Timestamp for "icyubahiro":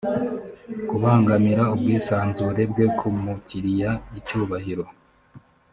4.19-4.85